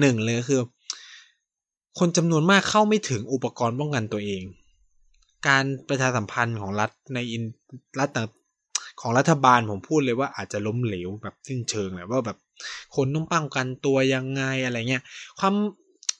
[0.00, 0.60] หนึ่งเลยคือ
[1.98, 4.42] คนจำนวนมากเข้าไม่ถึงอุปกรณ์ป้องกันตัวเอง
[5.48, 7.42] การประชาสัมพันธ์ของรัฐในอิน
[7.98, 8.28] รัฐต่าง
[9.00, 12.38] ของรัฐบาลผมพูดเลยว่าอาจจะล้มเหลวแบบสิ้นเชิงแหละว่าแบบ
[12.96, 15.02] คนต้องป้องกันตัวยังไงอะไรเงี้ย
[15.38, 15.54] ความ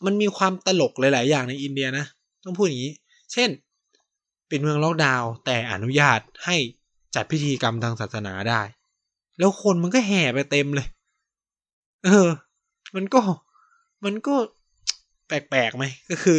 [0.07, 2.07] มันมีความตลกหลาย ๆ อย่างในอินเดียนะ
[2.45, 2.95] ต้องพูดอย่างนี้
[3.33, 3.49] เช่น
[4.51, 6.57] ปิดเมืองล็อกดาวน์แต่อนุญาตให้
[7.15, 8.63] จัดพิธีกรรมทางศาสนาได้
[9.39, 10.89] แล้วคนมันก็แห่ไปเต็มเลย
[12.05, 12.29] เออ
[12.95, 13.21] มันก็
[14.05, 14.35] มันก็
[15.29, 16.39] แปลกๆไหมก็คือ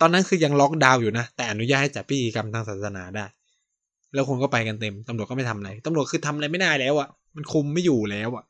[0.00, 3.24] ตอนนั้นคือยังล็อกดาวน์อยู่นะ แต่อนุญาตให้จัดพิธีกรรมทางศาสนาได้
[4.14, 8.44] แล้วคนก็ไปกันเต็มตำรวจก็ไม่ทำอะไรตำรวจคือทำอะไรไม่ได้แล้วอะ่ะ มันคุมไม่อยู่แล้วอะ่ะ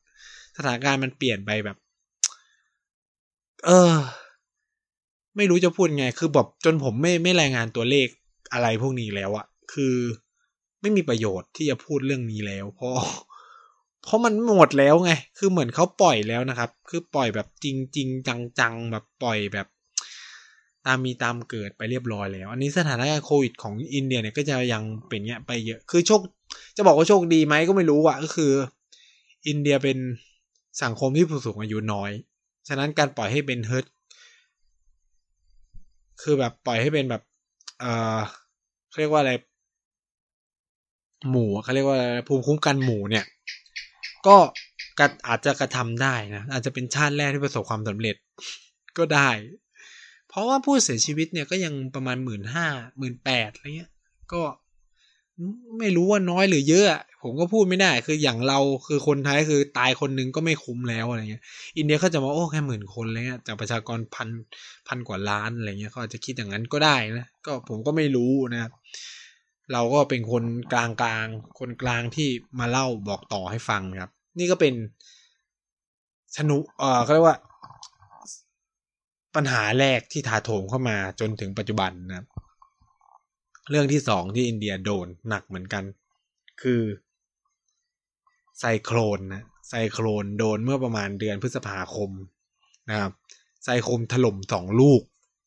[0.56, 1.76] สถานการณ์มันเปลี่ยนไปแบบ
[3.66, 3.94] เออ
[5.36, 8.08] ไม่รู้จะพูดไง คือแบบจนผมไม่ไม่รายงานตัวเลข
[8.52, 9.96] อะไรพวกนี้แล้วอะคือ
[10.80, 12.92] ไม่มีประโยชน์ที่จะพูดเรื่องนี้แล้ว เพราะ
[14.04, 18.08] เพราะมันหมดแล้วไง คือเหมือนเขาปล่อยแล้วนะครับ คือปล่อยแบบจริงจริง
[18.60, 19.66] จังๆแบบปล่อยแบบ
[20.88, 26.20] ตามมีตามเกิดไปเรียบร้อยแล้ว อันนี้สถานการณ์โควิดของอินเดียเนี่ยก็จะยังเป็นเงี้ยไปเยอะ คือโชค
[26.76, 28.52] จะบอกว่าโชคดีไหมก็ไม่รู้อะก็คือ
[29.48, 29.98] อินเดียเป็น
[30.82, 32.10] สังคมที่ผู้สูงอายุน้อย
[32.68, 33.86] ฉะนั้นการปล่อยให้เป็นเฮิร์ต
[36.22, 37.22] คือแบบปล่อยให้เป็นแบบ
[37.80, 37.84] เอ
[38.16, 38.18] อ
[38.98, 39.32] เรียกว่าอะไร
[41.30, 43.24] หมู่เขาเรียกว่าภูมิคุ้มกันหมู่เนี่ย
[44.26, 44.36] ก็
[45.28, 48.16] อาจจะกระทำได้นะ อาจจะเป็นชาติแรกที่ประสบความสำเร็จ
[48.98, 49.28] ก็ได้
[50.28, 52.66] เพราะว่าผู้เสียชีวิตเนี่ยก็ยังประมาณหมื่นห้า
[52.98, 53.90] หมื่นแปดอะไรเงี้ย
[54.32, 54.42] ก็
[55.78, 56.86] ไม่รู้ว่าน้อยหรือเยอะ
[57.22, 61.42] ผมก็พูดไม่ได้ คืออย่างเราคือคนไทยคือตายคนนึงก็ไม่คุ้มแล้วอะไรเงี้ย
[61.76, 64.28] อินเดียเขาจะมาโอ้แค่หมื่นคนอะไรเงี้ยจากประชากรพัน
[64.88, 68.72] พันกว่าล้านอะไรเงี้ยเขาอาจจะคิดอย่างนั้นก็ได้นะ ก็ผมก็ไม่รู้นะครับ
[69.72, 71.26] เราก็เป็นคนกลางกลาง
[71.58, 74.74] คนกลางที่มาเล่าบอกต่อให้ฟังครับ นี่ก็เป็น
[76.36, 77.38] สนุเออเขาเรียกว่า
[79.38, 82.26] ปัญหาแรกที่ถาโถมเข้ามาจนถึงปัจจุบันนะครับ
[83.70, 85.84] เรื่องที่สองที่อินเดียโดนหนักเหมือนกัน
[86.62, 86.82] คือ
[88.58, 92.10] ไซโคลนนะไซโคลนโดนเมื่อประมาณเดือนพฤษภาคม
[92.90, 93.12] นะครับ
[93.64, 95.02] ไซโคมถล่มสองลูก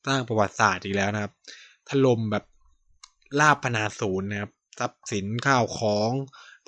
[0.08, 1.34] สร้างประวัติศาสตร์อีกแล้วนะครับ
[1.90, 2.46] ถล่มแบบ
[3.40, 6.12] ลาบพนาศูนย์นะครับ ทรัพย์สินข้าวของ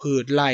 [0.01, 0.49] พืชไร่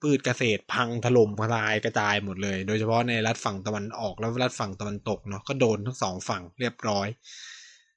[0.00, 7.08] พืชเกษตรพังถล่มทลายกระจายหมดเลย โดยเฉพาะในรัฐฝั่งตะวันออกและรัฐฝั่งตะวันตกเนาะก็โดนทั้งสองฝั่งเรียบร้อย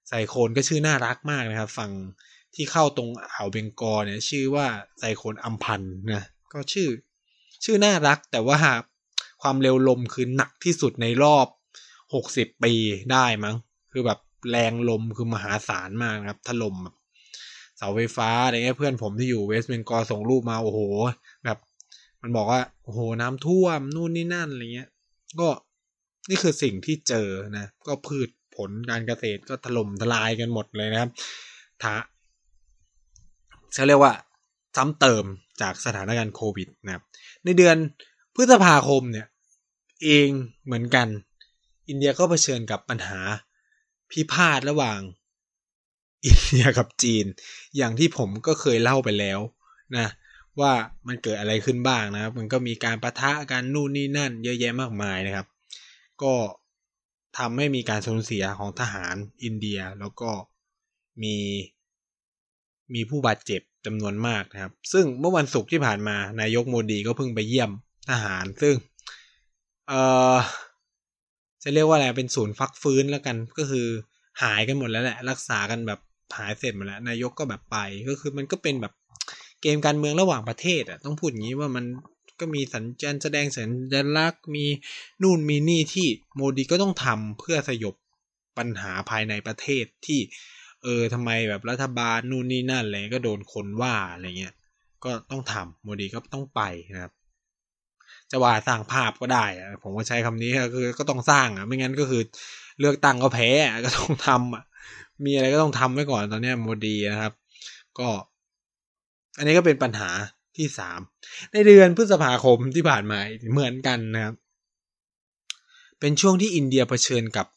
[0.08, 1.92] ไซโคนก็ชื่อน่ารักมากนะครับ ฝั่ง
[2.56, 4.68] ที่เข้าตรงอ่าวเบงกอลเนี่ย ชื่อว่า
[5.00, 5.82] ไซโคนอัมพัน
[6.14, 6.90] นะก็ชื่อ
[7.64, 8.58] ชื่อน่ารักแต่ว่า
[9.42, 11.48] ความเร็วลมคือหนักที่สุดในรอบ
[12.14, 12.74] หกสิบปี
[13.12, 13.56] ได้มั้ง
[13.92, 14.20] คือแบบ
[14.52, 16.96] แรงลมคือมหาศาลมากนะครับ ถล่มแบบ
[17.78, 20.80] เสาไฟฟ้าอะไรเงี้ยเพื่อนผมที่อยู่เวสต์เบงกอลส่งรูปมาโอ้โห
[21.46, 21.58] แบบ
[22.24, 24.90] มันบอกว่าโอ้โหน้ำท่วมนู่นนี่นั่นอะไรเงี้ย
[25.40, 25.50] ก็
[26.30, 31.12] นี่คือสิ่งที่เจอนะ ก็พืชผลการเกษตรก็ถล่มทลายกันหมดเลยนะครับ
[31.82, 31.94] ถ้า
[33.74, 34.14] เขาเรียกว่า
[34.76, 35.26] ซ้ำเติม
[35.62, 37.04] จากสถานการณ์โควิดนะครับ
[37.46, 37.78] ในเดือน
[38.36, 39.28] พฤษภาคมเนี่ย
[40.04, 40.30] เอง
[40.66, 41.08] เหมือนกัน
[41.90, 43.20] อินเดียก็เผชิญกับปัญหา
[44.12, 45.00] พิพาทระหว่าง
[46.26, 47.26] อินเดียกับจีน
[47.78, 49.40] อย่างที่ผมก็เคยเล่าไปแล้ว
[49.98, 50.08] นะ
[50.62, 50.74] ว่า
[51.08, 55.48] มันเกิดอะไรขึ้นบ้างนะครับ มันก็มีการประทะกันนู่นนี่นั่น เยอะแยะมากมายนะครับ
[56.24, 56.34] ก็
[57.38, 60.30] ทำให้มีการสูญเสียของทหารอินเดียแล้วก็
[61.24, 61.36] มี
[62.94, 67.72] มีผู้บาดเจ็บจำนวนมากนะครับ ซึ่งเมื่อวันศุกร์ที่ผ่านมานายกโมดีก็เพิ่งไปเยี่ยม
[68.10, 68.76] ทหาร ซึ่ง
[69.88, 69.94] เอ
[70.36, 70.38] อ
[71.64, 73.88] จะเรียกว่าอะไรเป็นศูนย์ฟักฟื้นแล้วกันก็คือ
[74.44, 76.00] หายกันหมดแล้วแหละ รักษากันแบบ
[76.38, 77.78] หายเสร็จหมดแล้ว นายกก็แบบไป
[78.10, 78.94] ก็คือมันก็เป็นแบบ
[79.64, 81.86] เกมการเมืองระหว่างประเทศอะต้องพูดอย่างนี้ว่ามัน
[82.40, 84.66] ก็มีสัญญาณแสดงสัญลักษณ์มี
[85.24, 87.96] นู่นมีนี่ที่โมดีก็ต้องทำเพื่อสยบ
[88.58, 90.20] ปัญหาภายในประเทศที่
[90.84, 94.54] เออทำไมแบบรัฐบาลนู่นนี่นั่นอะไรก็โดนคนว่าอะไรเงี้ย
[95.04, 96.62] ก็ต้องทำโมดีก็ต้องไป
[96.94, 97.14] นะครับ
[98.32, 102.22] จะว่าสร้างภาพก็ได้อะผมก็ใช้คำนี้คือก็ต้องสร้างอะไม่งั้นก็คือ
[102.80, 103.50] เลือกตั้งก็แพ้
[103.86, 104.64] ก็ต้องทำอะ
[105.26, 107.34] มีอะไรก็ต้องทำไว้ก่อนตอนนี้โมดีนะครับ
[108.00, 108.10] ก็
[109.38, 110.10] อันนี้ก็เป็นปัญหา
[110.58, 111.00] ที่สาม
[111.54, 113.20] ในเดือนพฤษภาคมที่ผ่านมา
[113.52, 114.36] เหมือนกันนะครับ
[116.00, 117.48] เป็นช่วงที่อินเดียเผชิญกับ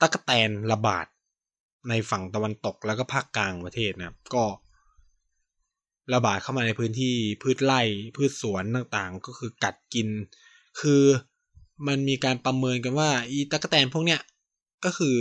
[0.00, 1.06] ตะกแตนระบาด
[1.88, 4.44] ในฝั่งตะวันตกแล้วก็ภาคกลางประเทศนะครับ ก็
[6.14, 7.80] ระบาดเข้ามาในพื้นที่พืชไร่
[8.16, 10.08] พืชสวนต่างๆ ก็คือกัดกิน
[10.80, 11.02] คือ
[11.86, 14.20] มันมีการประเมินกันว่าอีตะกแตนพวกเนี้ย
[14.84, 15.16] ก็คือ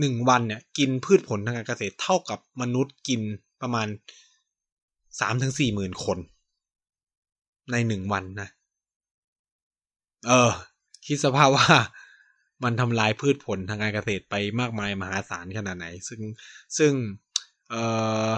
[0.00, 3.20] หนึ่งวันเนี่ย กินพืชผลทางการเกษตรเท่ากับมนุษย์กิน
[3.62, 3.88] ประมาณ
[5.20, 6.18] สามถึงสี่หมื่นคน
[7.72, 8.48] ในหนึ่งวันนะ
[10.26, 10.50] เออ
[11.06, 11.66] คิดสภาพว่า
[12.64, 16.20] มันทำลายพืชผลทางการเกษตรไปมากมายมหาศาลขนาดไหน ซึ่ง
[16.78, 16.92] ซึ่ง
[17.70, 17.74] เอ
[18.30, 18.32] อ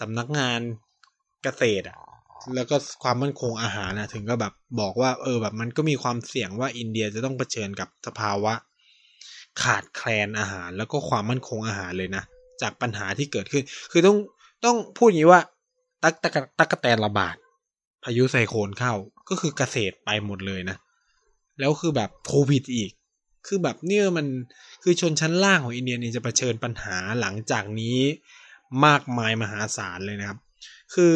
[0.00, 0.60] สำนักงาน
[1.42, 1.98] เกษตรอะ
[2.54, 8.54] แล้วก็ความมั่นคงอาหารนะถึงก็แบบบอกว่า เออแบบมันก็มีความเสี่ยงว่าอินเดียจะต้องเผชิญกับสภาวะ
[9.62, 12.22] ขาดแคลนอาหาร แล้วก็ความมั่นคงอาหารเลยนะ
[12.62, 13.62] จากปัญหาที่เกิดขึ้น
[13.92, 14.16] คือต้อง
[14.64, 15.42] ต้องพูดอย่างนี้ว่า
[16.02, 17.36] ตักตะกตักแตนระบาด
[18.04, 18.92] พายุไซโคลนเข้า
[19.28, 20.76] ก็คือเกษตรไปหมดเลยนะ
[21.58, 22.90] แล้วคือแบบโควิดอีก
[23.46, 24.26] คือแบบเนี่ยมัน
[24.82, 27.98] คือชนชั้นล่างของอินเดียเนี่ยจะเผชิญปัญหาหลังจากนี้
[28.86, 30.38] มากมายมหาศาลเลยนะครับ
[30.94, 31.14] คือ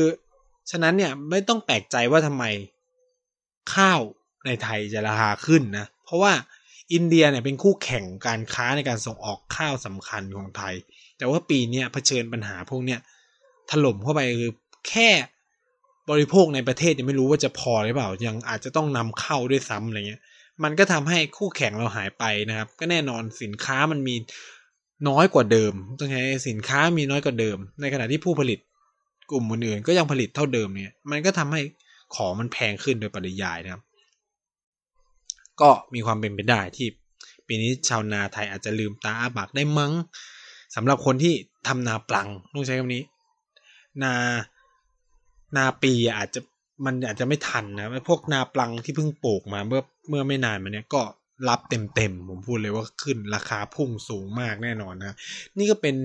[0.70, 2.44] ฉะนั้นเนี่ยไม่ต้องแปลกใจว่าทำไม
[3.74, 4.00] ข้าว
[4.46, 6.32] ในไทยจะราคาขึ้นนะ เพราะว่า
[6.92, 10.74] อินเดียเนี่ยเป็นคู่แข่งการค้าในการส่งออกข้าวสำคัญของไทย
[11.18, 13.00] แต่ว่าปีนี้เผชิญปัญหาพวกเนี้ย
[13.70, 14.52] ถล่มเข้าไปคือ
[14.88, 15.10] แค่
[16.10, 20.22] บริโภคในประเทศยังไม่รู้ว่าจะพอหรือเปล่า ยังอาจจะต้องนำเข้าด้วยซ้ำอะไรเงี้ย
[20.62, 24.14] มันก็ทำให้คู่แข่งเราหายไปนะครับ ก็แน่นอนสินค้ามันมี
[25.08, 28.58] น้อยกว่าเดิมต้องใช้สินค้ามีน้อยกว่าเดิม ในขณะที่ผู้ผลิต
[29.30, 31.60] กลุ่มอื่นๆก็ยังผลิตเท่าเดิมเนี่ย มันก็ทำให้
[32.14, 33.82] ของมันแพงขึ้นโดยปริยายนะครับ
[35.60, 36.88] ก็มีความเป็นไปได้ที่
[37.46, 39.92] ปีนี้ชาวนาไทยอาจจะลืมตาอาบักได้มั้ง
[40.76, 41.34] สำหรับคนที่
[41.66, 43.02] ทำนาปลังต้องใช้คำนี้
[44.02, 44.14] นา
[45.56, 46.40] นาปีอาจจะ
[46.84, 51.02] มันอาจจะไม่ทันนะพวกนาปลังที่เพิ่งปลูกมาเมื่อเมื่อไม่นานมาเนี้ยก็
[51.48, 55.16] รับเต็มๆ ผมพูดเลยว่าขึ้นราคาพุ่งสูงมากแน่นอนนะ
[55.58, 55.96] นี่ก็เป็น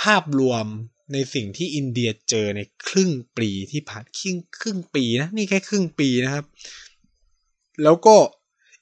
[0.00, 0.66] ภาพรวม
[1.12, 6.44] ในสิ่งที่อินเดียเจอในครึ่งปีที่ผ่านครึ่งครึ่งปีนะ นี่แค่ครึ่งปีนะครับ
[7.84, 8.16] แล้วก็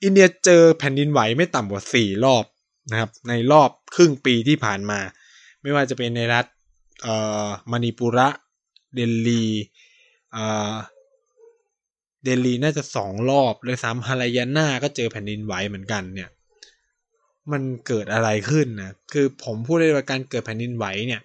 [0.04, 2.44] อินเดียเจอแผ่นดินไหวไม่ต่ำกว่าสี่รอบ
[2.90, 5.00] นะครับ ในรอบครึ่งปีที่ผ่านมา
[5.62, 6.46] ไม่ว่าจะเป็นในรัฐ
[7.02, 8.28] เอ่อมณีปุระ
[8.94, 9.44] เดลี
[12.24, 16.30] เดลีน่าจะสองรอบเลยซ้ำฮารายาน่าก็เจอแผ่นดินไหวเหมือนกันเนี่ย
[17.52, 21.20] มันเกิดอะไรขึ้นนะคือผมพูดได้ว่าการเกิดแผ่นดินไหวเนี่ย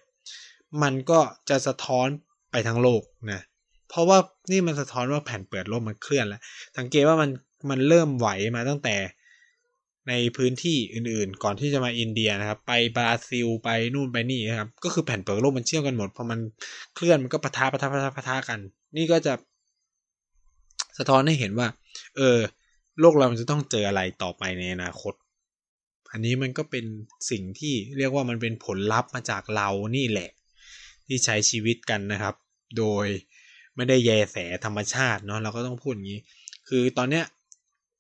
[0.81, 2.07] มันก็จะสะท้อน
[2.51, 3.41] ไปทั้งโลกนะ
[3.89, 4.17] เพราะว่า
[4.51, 6.41] นี่มันสะท้อนว่าแผ่นเปิดโลกมันเคลื่อนแล้ว
[6.77, 7.29] สังเกตว่ามัน
[7.69, 8.95] มันเริ่มไหวมาตั้งแต่
[10.09, 16.39] ในพื้นที่อื่นๆ ก่อนที่จะมาอินเดียนะครับ ไปบราซิลไปนู่นไปนี่นะครับ ก็คือแผ่นเปลือกโลกมันเชื่อมกันหมดพอมัน
[16.95, 18.59] เคลื่อนมันก็ปะทะปะทะปะทะปะทะกัน
[18.97, 19.33] นี่ก็จะ
[20.97, 21.67] สะท้อนให้เห็นว่า
[22.17, 22.37] เออ
[22.99, 25.13] โลกเรามันจะต้องเจออะไรต่อไปในอนาคต
[26.11, 26.85] อันนี้มันก็เป็น
[27.31, 30.29] สิ่งที่เรียกว่ามันเป็นผลลัพธ์มาจากเรานี่แหละ
[31.07, 32.35] ที่ใช้ชีวิตกันนะครับ
[32.77, 33.05] โดย
[33.75, 36.21] ไม่ได้แยแสธรรมชาติเนาะเราก็ต้องพูดอย่างนี้
[36.69, 37.25] คือตอนเนี้ย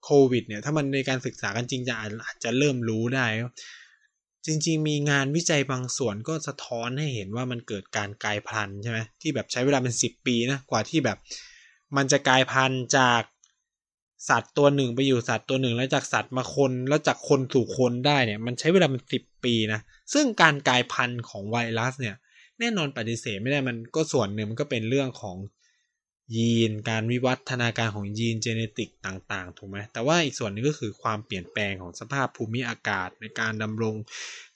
[0.03, 3.25] โควิดเนี่ยถ้ามันในการศึกษากันจริงจะอาจจะเริ่มรู้ได้
[4.47, 11.17] จริง ๆ มีงานวิจัยบางส่วนก็สะท้อนให้เห็นว่ามันเกิดการกลายพันธุ์ใช่ไหมที่แบบใช้เวลาเป็นสิบปีนะกว่าที่แบบ
[11.97, 13.21] มันจะกลายพันธุ์จาก
[14.29, 19.79] สัตว์ตัวหนึ่งไปอยู่สัตว์ตัวหนึ่ง แล้วจากสัตว์มาคนแล้วจากคนสู่คนได้เนี่ย มันใช้เวลาเป็นสิบปีนะ
[20.13, 22.15] ซึ่งการกลายพันธุ์ของไวรัสเนี่ย
[22.59, 25.37] แน่นอนปฏิเสธไม่ได้มันก็ส่วนหนึ่งมันก็เป็นเรื่องของ
[26.35, 33.95] ยีน การวิวัฒนาการของยีนเจเนติกต่างๆ ถูกไหมแต่ว่าอีกส่วนนึงก็คือความเปลี่ยนแปลงของสภาพภูมิอากาศ ในการดำรง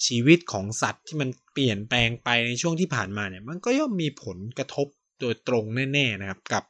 [0.06, 4.88] ชีวิตของสัตว์ที่มันเปลี่ยนแปลงไปในช่วงที่ผ่านมาเนี่ยมันก็ย่อมมีผลกระทบ
[5.22, 6.64] โดยตรงแน่ๆนะครับกับ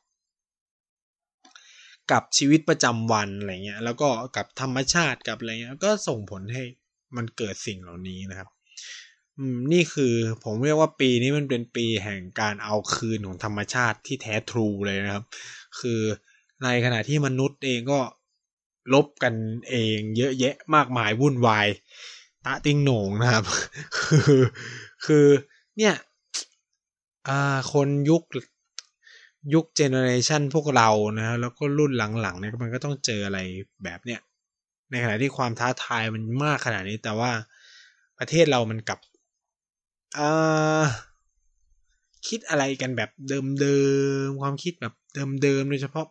[2.11, 6.63] กับชีวิตประจำวันอะไรเงี้ยแล้วก็กับธรรมชาติกับอะไรเงี้ยก็ส่งผลให้
[7.15, 8.49] มันเกิดสิ่งเหล่านี้นะครับ
[9.71, 15.25] นี่คือผมเรียกว่าปีนี้มันเป็นปีแห่งการเอาคืนของธรรมชาติที่แท้ทรูเลยนะครับ
[15.79, 16.01] คือ
[16.63, 17.99] ในขณะที่มนุษย์เองก็
[18.93, 19.33] ลบกัน
[19.69, 21.67] เองเยอะแยะมากมายวุ่นวาย
[22.45, 23.45] ตะติงโหน่งนะครับ
[23.97, 24.41] คือ
[25.05, 25.25] คือ
[25.77, 25.95] เนี่ย
[27.73, 28.23] คนยุค
[29.53, 31.91] ยุคเจเนอเรชันพวกเรานะแล้วก็รุ่น
[32.21, 33.39] หลังๆเนี่ยมันก็ต้องเจออะไร
[33.83, 34.19] แบบเนี้ย
[34.91, 37.31] ในขณะที่ความท้าทายมันมากขนาดนี้แต่ว่า
[38.19, 38.99] ประเทศเรามันกลับ
[42.28, 43.10] คิดอะไรกันแบบ
[43.60, 43.80] เดิ
[44.26, 44.93] มๆความคิดแบบ
[45.43, 46.06] เดิมๆโดยเฉพาะ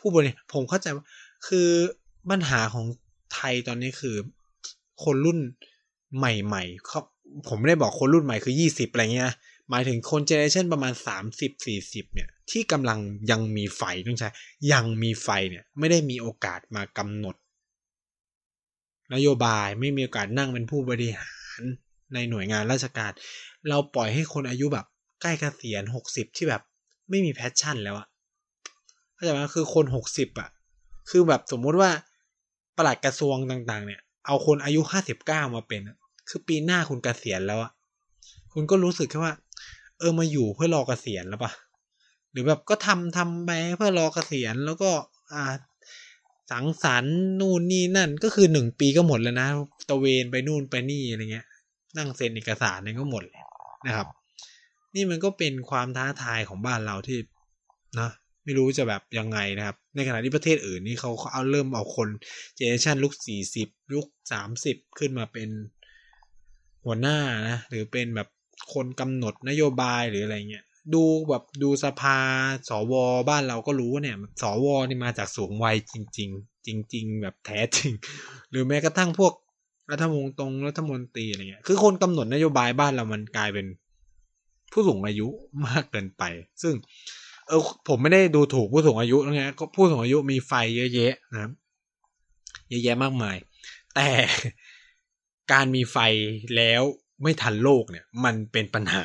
[0.00, 1.04] ผู้บริผมเข้าใจว่า
[1.46, 1.68] คือ
[2.30, 2.86] ปัญหาของ
[3.34, 4.16] ไทยตอนนี้คือ
[5.04, 5.38] คนรุ่น
[6.16, 7.00] ใหม่ๆเขา
[7.48, 9.32] ผมไม่ได้บอกคนรุ่นใหม่คือยี่สิบอะไรเงี้ย
[9.70, 12.98] หมายถึงคน generation ประมาณสามสิบสี่สิบเนี่ย ที่กำลัง
[13.30, 14.28] ยังมีไฟต้องใช้
[14.72, 17.36] ยังมีไฟเนี่ย ไม่ได้มีโอกาสมากำหนด
[19.14, 21.62] นโยบายไม่มีโอกาสนั่งเป็นผู้บริหาร
[22.14, 23.12] ในหน่วยงานราชการ
[23.68, 24.86] เราปล่อยให้คนอายุแบบ
[25.22, 26.62] ใกล้เกษียณหกสิบที่แบบ
[27.10, 28.06] ไม่มี passion แล้วอะ
[29.14, 30.48] เข้าใจไหมคือคนหกสิบอะ
[31.10, 31.90] คือแบบสมมุติว่า
[32.76, 35.80] ประหลัดกระทรวงต่าง ๆ เนี่ย เอาคนอายุห้าสิบเก้ามาเป็น
[36.28, 37.72] คือปีหน้าคุณเกษียณแล้วอะ
[38.52, 39.34] คุณก็รู้สึกแค่ว่า
[39.98, 41.52] เออมาอยู่เพื่อรอเกษียณแล้วปะ
[42.30, 44.90] หรือแบบก็ทำทำไปเพื่อรอเกษียณแล้วก็
[45.32, 45.52] อ่า
[46.50, 49.48] สังสรรค์นู่นนี่นั่นก็คือหนึ่งปีก็หมดแล้วนะ
[49.88, 51.46] ตะเวนไปนู่นไปนี่อะไรเงี้ย
[51.98, 53.42] นั่งเซ็นเอกสารเนี่ยก็หมดเลย
[53.86, 54.06] นะครับ
[54.94, 57.18] นี่มันก็เป็นความท้าทายของบ้านเราที่
[58.00, 58.10] นะ
[58.44, 62.08] ไม่รู้จะแบบยังไงนะครับ ในขณะที่ประเทศอื่นนี่เขาเอาเริ่มเอาคน
[62.56, 65.48] เจเนอเรชันลุกสี่สิบลุกสามสิบขึ้นมาเป็น
[66.84, 68.28] หัวหน้านะหรือเป็นแบบ
[68.74, 72.18] คนกำหนดนโยบายหรืออะไรเงี้ยดูแบบดูสภา
[72.68, 72.94] สว
[73.28, 77.92] บ้านเราก็รู้ว่าเนี่ยสวนี่มาจากสูงวัยจริง ๆ จริง ๆ แบบแท้จริง
[78.50, 79.32] หรือแม้กระทั่งพวก
[79.90, 83.66] รัฐมนตรงรัฐมนตรีอะไรเงี้ย คือคนกำหนดนโยบายบ้านเรามันกลายเป็น
[84.72, 85.28] ผู้สูงอายุ
[85.66, 86.22] มากเกินไป
[86.62, 86.74] ซึ่ง
[87.48, 91.52] เออผมไม่ได้ดูถูกผู้สูงอายุนะฮะก็ผู้สูงอายุมีไฟเยอะแยะนะครับ
[92.68, 93.36] เยอะแยะมากมาย
[93.94, 94.08] แต่
[95.52, 95.96] การมีไฟ
[96.56, 96.82] แล้ว
[97.22, 99.04] ไม่ทันโลกเนี่ย มันเป็นปัญหา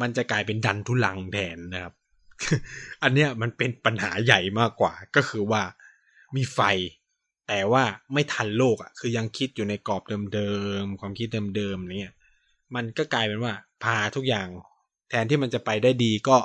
[0.00, 1.94] มันจะกลายเป็นดันทุลังแทนนะครับ
[3.02, 5.62] อันเนี้ยมันเป็นปัญหาใหญ่มากกว่า ก็คือว่า
[6.36, 6.60] มีไฟ
[7.48, 10.02] แต่ว่าไม่ทันโลกอะคือยังคิดอยู่ในกรอบ
[10.34, 10.50] เดิ
[10.82, 12.14] มๆความคิดเดิมๆเนี่ย
[12.74, 13.52] มันก็กลายเป็นว่า
[13.84, 14.48] พาทุกอย่าง
[15.08, 16.36] แทนที่มันจะไปได้ดีก็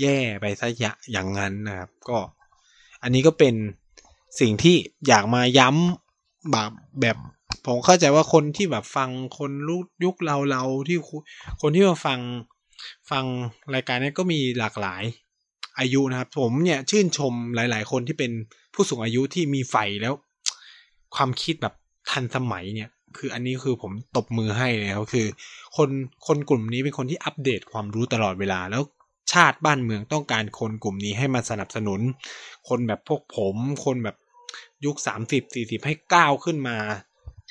[0.00, 0.68] แย่ไปซะ
[1.12, 2.18] อย่างนั้นนะครับ ก็
[3.02, 3.54] อันนี้ก็เป็น
[4.40, 4.76] สิ่งที่
[5.08, 7.16] อยากมาย้ำแบบแบบ
[7.66, 10.98] ผมเข้าใจว่าคนที่แบบฟังคนรุ่ยุคเราเราที่
[11.60, 12.20] คนที่มาฟัง
[13.10, 13.24] ฟัง
[13.74, 15.02] รายการนี้ก็มีหลากหลาย
[15.80, 18.32] อายุนะครับ ผมเนี่ยชื่นชมหลาย ๆ คนที่เป็น
[18.74, 20.14] ผู้สูงอายุที่มีไฟแล้ว
[21.14, 21.74] ความคิดแบบ
[22.10, 25.26] ทันสมัยเนี่ย คืออันนี้คือผมตบมือให้เลยครับคือ
[25.76, 25.90] คน
[26.26, 28.82] คนกลุ่มนี้เป็นคนที่อัปเดตความรู้ตลอดเวลาแล้ว
[29.32, 32.00] ชาติบ้านเมืองต้องการคนกลุ่มนี้ให้มาสนับสนุน
[32.68, 34.16] คนแบบพวกผม คนแบบ
[34.84, 36.76] ยุคสามสิบสี่สิบให้ก้าวขึ้นมา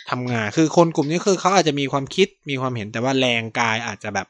[0.09, 4.27] ทำงาน คือคนกลุ่มนี้คือเขาอาจจะมีความคิดมีความเห็นแต่ว่าแรงกายอาจจะแบบ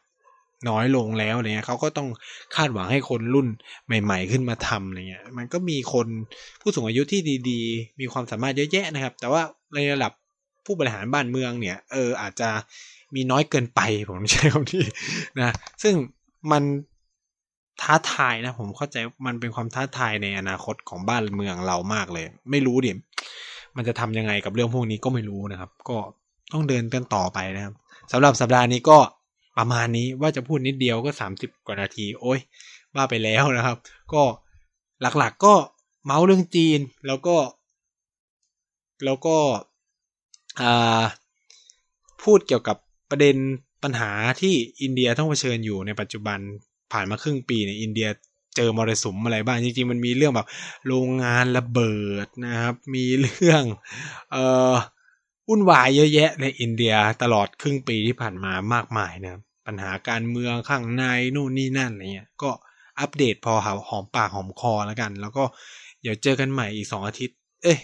[0.69, 2.07] น้อยลงแล้วอะไรเงี้ยเขาก็ต้อง
[2.55, 3.47] คาดหวังให้คนรุ่น
[4.03, 6.07] ใหม่ ๆ ขึ้นมาทำอะไรเงี้ยมันก็มีคน
[6.61, 9.41] ผู้สูงอายุที่ดีๆ มีความสามารถเยอะแยะนะครับ แต่ว่า
[9.75, 10.11] ในระดับ
[10.65, 12.49] ผู้บริหารบ้านเมืองเนี่ยเอออาจจะ
[13.15, 14.83] มีน้อยเกินไปผมใช้คำนี้
[15.39, 15.93] นะซึ่ง
[16.51, 16.63] มัน
[17.81, 22.91] ท้าทายนะผมเข้าใจมันเป็นความท้าทายในอนาคตของบ้านเมืองเรามากเลย ไม่รู้ดิ
[23.75, 25.97] มันจะทำยังไงกับเรื่องพวกนี้ก็ไม่รู้นะครับ ก็
[26.53, 27.73] ต้องเดินกันต่อไปนะครับ
[28.11, 28.97] สำหรับสัปดาห์นี้ก็
[29.57, 32.39] ประมาณนี้ว่าจะพูดนิดเดียวก็สามสิบกว่านาที โอ้ย
[32.95, 33.77] ว่าไปแล้วนะครับ
[34.13, 34.23] ก็
[35.01, 35.55] หลักๆก็
[36.05, 37.35] เมาส์เรื่องจีนแล้วก็
[39.05, 39.37] แล้วก็
[42.23, 42.77] พูดเกี่ยวกับ
[43.09, 43.35] ประเด็น
[43.83, 46.39] ปัญหาที่อินเดียต้องเผชิญอยู่ในปัจจุบัน
[46.91, 48.07] ผ่านมาครึ่งปีเนี่ยอินเดีย
[48.55, 50.47] เจอมรสุมอะไรบ้างจริงๆมันมีเรื่องแบบ
[50.87, 53.63] โรงงานระเบิดนะครับ มีเรื่อง
[54.31, 54.75] เอ่อ
[55.47, 61.03] วุ่นวายเยอะแยะในอินเดียตลอดครึ่งปีที่ผ่านมามากมายนะครับ ปัญหาการเมืองข้างใน
[61.35, 62.49] นู่นนี่นั่นอะไรเงี้ยก็
[62.99, 63.53] อัปเดตพอ
[63.89, 65.43] หอมปากหอมคอแล้วกัน แล้วก็
[66.01, 67.77] เดี๋ยวเจอกันใหม่อีกสองอาทิตย์ เอ้ย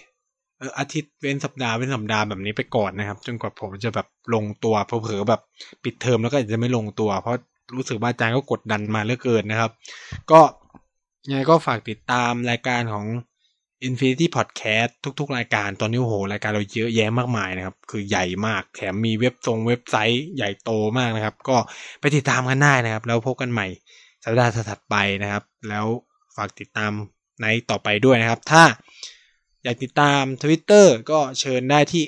[0.80, 5.42] อาทิตย์เว้นสัปดาห์เว้นสัปดาห์แบบนี้ไปก่อนนะครับ จนกว่าผมจะแบบลงตัวเผลอๆแบบ
[5.84, 7.40] ปิดเทอมแล้วก็จะไม่ลงตัว เพราะ
[7.76, 9.72] รู้สึกว่าอาจารย์ก็กดดันมาเหลือเกินนะครับ
[10.32, 10.40] ก็
[11.30, 13.06] ยังไงก็ฝากติดตามรายการของ
[13.88, 21.58] Infinity Podcast ทุก ๆ รายการตอนนี้โหรายการเราเยอะแยะมากมายนะครับ คือใหญ่มากแถมมีเว็บทรงเว็บไซต์ใหญ่โตมากนะครับ ก็
[22.00, 23.68] ไปติดตามกันได้นะครับ แล้วพบกันใหม่
[24.24, 25.86] สัปดาห์ถัดไปนะครับ แล้ว
[26.36, 26.92] ฝากติดตาม
[27.42, 28.64] ในต่อไปด้วยนะครับ ถ้า
[29.64, 32.04] อยากติดตาม Twitter ก็เชิญได้ที่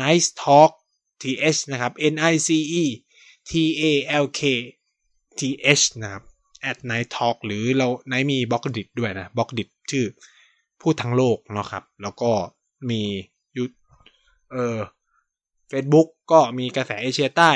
[0.00, 0.70] @nice talk
[1.22, 2.48] th นะครับ n i c
[2.82, 2.84] e
[3.50, 3.84] t a
[4.22, 4.40] l k
[5.38, 5.40] t
[5.80, 6.22] h นะครับ
[6.90, 10.06] @nice talk หรือเราในมีบล็อกดิด้วยนะบล็อกดิชื่อ
[10.82, 12.30] พูดทั้งโลกเนาะครับ แล้วก็
[12.90, 13.02] มี
[13.56, 13.64] ยู
[14.52, 14.78] เออ
[15.70, 17.50] Facebook ก็มีกระแสเอเชียใต้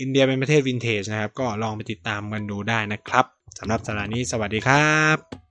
[0.00, 3.24] อินเดียเป็นประเทศวินเทจนะครับ ก็ลองไปติดตามกันดูได้นะครับ
[3.58, 5.47] สำหรับสัปดาห์นี้สวัสดีครับ